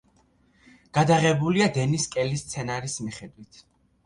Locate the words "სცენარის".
2.47-2.97